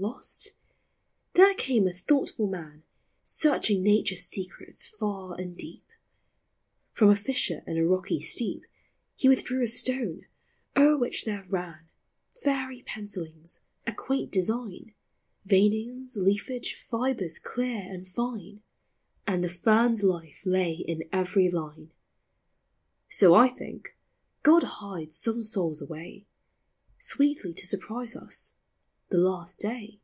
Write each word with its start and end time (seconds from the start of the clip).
Lost? 0.00 0.50
There 1.34 1.54
came 1.54 1.88
a 1.88 1.92
thoughtful 1.92 2.46
man 2.46 2.84
Searching 3.24 3.82
Nature's 3.82 4.22
secrets, 4.26 4.86
far 4.86 5.34
and 5.34 5.56
deep; 5.56 5.86
From 6.92 7.10
a 7.10 7.16
fissure 7.16 7.64
in 7.66 7.76
a 7.76 7.84
rocky 7.84 8.20
steep 8.20 8.64
He 9.16 9.28
withdrew 9.28 9.64
a 9.64 9.66
stone, 9.66 10.26
o'er 10.76 10.96
which 10.96 11.24
there 11.24 11.44
ran 11.48 11.88
Fairy 12.32 12.82
pencillings, 12.82 13.62
a 13.88 13.92
quaint 13.92 14.30
design, 14.30 14.94
Veinings, 15.44 16.16
leafage, 16.16 16.74
fibres 16.76 17.40
clear 17.40 17.80
and 17.90 18.06
fine. 18.06 18.62
And 19.26 19.42
the 19.42 19.48
fern's 19.48 20.04
life 20.04 20.42
lay 20.46 20.74
in 20.74 21.08
every 21.10 21.50
line! 21.50 21.90
202 23.10 23.16
POEMS 23.18 23.22
OF 23.22 23.32
S&NTIAIENT. 23.32 23.32
So, 23.32 23.34
I 23.34 23.48
think, 23.48 23.96
God 24.44 24.62
hides 24.62 25.16
some 25.16 25.40
souls 25.40 25.82
away, 25.82 26.28
Sweetly 27.00 27.52
to 27.54 27.66
surprise 27.66 28.14
us, 28.14 28.54
the 29.10 29.38
hist 29.42 29.60
day. 29.60 29.98